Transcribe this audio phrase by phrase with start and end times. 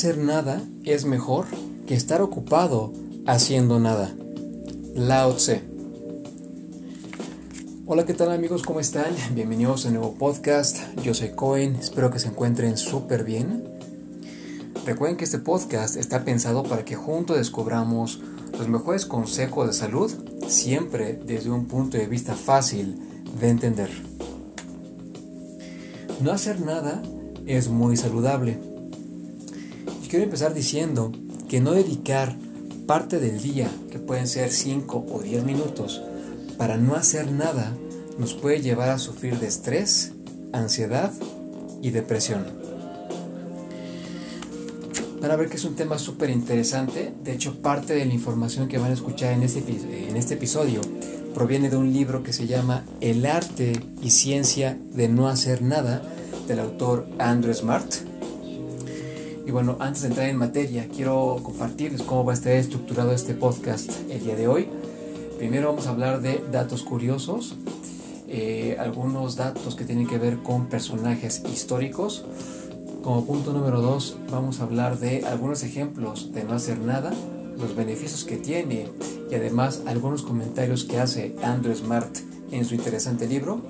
[0.00, 1.44] hacer nada es mejor
[1.86, 2.90] que estar ocupado
[3.26, 4.10] haciendo nada.
[4.94, 5.60] Lao Tse.
[7.84, 8.62] Hola, ¿qué tal amigos?
[8.62, 9.14] ¿Cómo están?
[9.34, 10.78] Bienvenidos a un nuevo podcast.
[11.02, 13.62] Yo soy Cohen, espero que se encuentren súper bien.
[14.86, 18.22] Recuerden que este podcast está pensado para que juntos descubramos
[18.58, 20.10] los mejores consejos de salud,
[20.48, 22.98] siempre desde un punto de vista fácil
[23.38, 23.90] de entender.
[26.22, 27.02] No hacer nada
[27.44, 28.69] es muy saludable.
[30.10, 31.12] Quiero empezar diciendo
[31.48, 32.36] que no dedicar
[32.88, 36.02] parte del día, que pueden ser 5 o 10 minutos,
[36.58, 37.72] para no hacer nada,
[38.18, 40.10] nos puede llevar a sufrir de estrés,
[40.52, 41.12] ansiedad
[41.80, 42.44] y depresión.
[45.22, 47.14] Van a ver que es un tema súper interesante.
[47.22, 49.60] De hecho, parte de la información que van a escuchar en este,
[50.08, 50.80] en este episodio
[51.34, 56.02] proviene de un libro que se llama El arte y ciencia de no hacer nada
[56.48, 58.09] del autor Andrew Smart.
[59.50, 63.34] Y bueno, antes de entrar en materia, quiero compartirles cómo va a estar estructurado este
[63.34, 64.68] podcast el día de hoy.
[65.38, 67.56] Primero vamos a hablar de datos curiosos,
[68.28, 72.24] eh, algunos datos que tienen que ver con personajes históricos.
[73.02, 77.12] Como punto número dos, vamos a hablar de algunos ejemplos de no hacer nada,
[77.58, 78.86] los beneficios que tiene
[79.32, 82.18] y además algunos comentarios que hace Andrew Smart
[82.52, 83.60] en su interesante libro.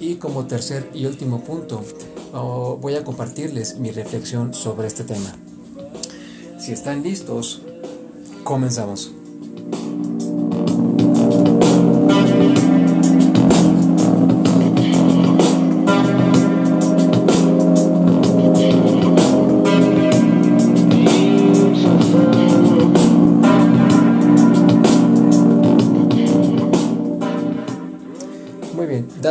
[0.00, 1.84] Y como tercer y último punto,
[2.32, 5.36] oh, voy a compartirles mi reflexión sobre este tema.
[6.58, 7.60] Si están listos,
[8.42, 9.12] comenzamos.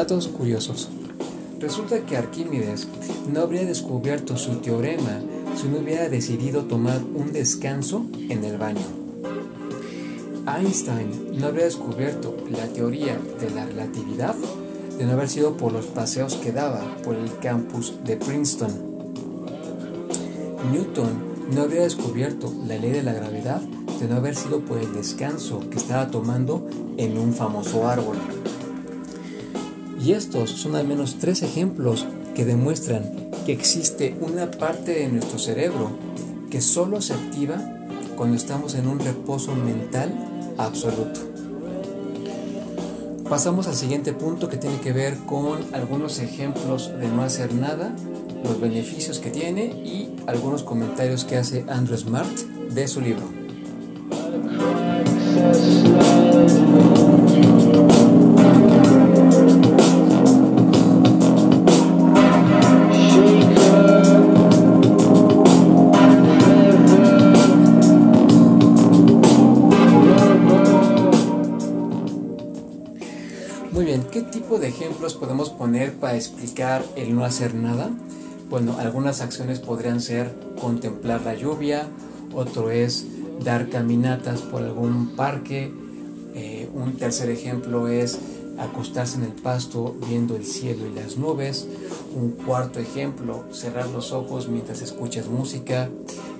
[0.10, 0.90] Datos curiosos.
[1.60, 2.88] Resulta que Arquímedes
[3.32, 5.22] no habría descubierto su teorema
[5.56, 8.82] si no hubiera decidido tomar un descanso en el baño.
[10.48, 14.34] Einstein no habría descubierto la teoría de la relatividad
[14.98, 18.72] de no haber sido por los paseos que daba por el campus de Princeton.
[20.72, 24.92] Newton no habría descubierto la ley de la gravedad de no haber sido por el
[24.92, 26.68] descanso que estaba tomando
[26.98, 28.18] en un famoso árbol.
[30.00, 33.04] Y estos son al menos tres ejemplos que demuestran
[33.46, 35.92] que existe una parte de nuestro cerebro
[36.50, 37.58] que solo se activa
[38.16, 40.14] cuando estamos en un reposo mental
[40.58, 41.20] absoluto.
[43.30, 47.96] Pasamos al siguiente punto que tiene que ver con algunos ejemplos de no hacer nada,
[48.44, 52.36] los beneficios que tiene y algunos comentarios que hace Andrew Smart
[52.74, 53.28] de su libro.
[75.00, 77.90] Ejemplos podemos poner para explicar el no hacer nada?
[78.50, 81.88] Bueno, algunas acciones podrían ser contemplar la lluvia,
[82.34, 83.06] otro es
[83.42, 85.72] dar caminatas por algún parque,
[86.36, 88.20] eh, un tercer ejemplo es
[88.58, 91.66] acostarse en el pasto viendo el cielo y las nubes,
[92.14, 95.88] un cuarto ejemplo, cerrar los ojos mientras escuchas música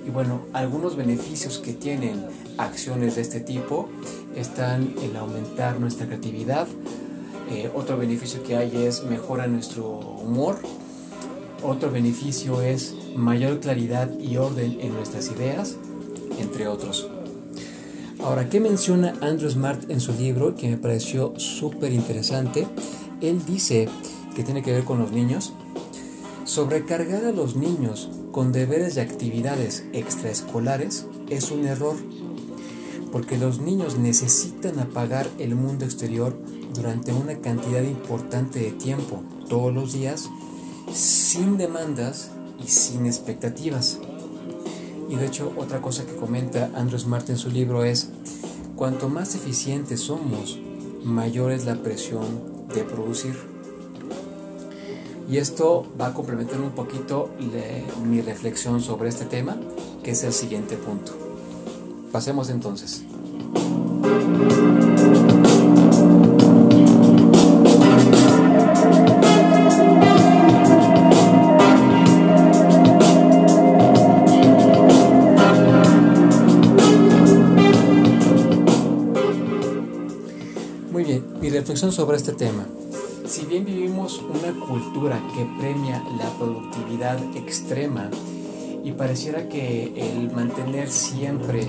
[0.06, 2.26] y bueno, algunos beneficios que tienen
[2.58, 3.88] acciones de este tipo
[4.36, 6.68] están en aumentar nuestra creatividad,
[7.50, 10.58] eh, otro beneficio que hay es mejora nuestro humor.
[11.62, 15.76] Otro beneficio es mayor claridad y orden en nuestras ideas,
[16.38, 17.08] entre otros.
[18.22, 22.66] Ahora, ¿qué menciona Andrew Smart en su libro que me pareció súper interesante?
[23.20, 23.88] Él dice
[24.36, 25.52] que tiene que ver con los niños.
[26.44, 31.96] Sobrecargar a los niños con deberes y actividades extraescolares es un error,
[33.10, 36.36] porque los niños necesitan apagar el mundo exterior
[36.74, 40.28] durante una cantidad importante de tiempo, todos los días,
[40.92, 42.30] sin demandas
[42.62, 43.98] y sin expectativas.
[45.08, 48.10] Y de hecho, otra cosa que comenta Andrew Smart en su libro es,
[48.76, 50.58] cuanto más eficientes somos,
[51.04, 52.24] mayor es la presión
[52.72, 53.34] de producir.
[55.28, 57.30] Y esto va a complementar un poquito
[58.04, 59.56] mi reflexión sobre este tema,
[60.02, 61.12] que es el siguiente punto.
[62.10, 63.02] Pasemos entonces.
[81.92, 82.66] Sobre este tema.
[83.26, 88.10] Si bien vivimos una cultura que premia la productividad extrema
[88.84, 91.66] y pareciera que el mantener siempre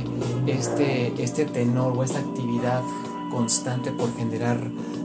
[0.47, 2.81] este, este tenor o esta actividad
[3.31, 4.59] constante por generar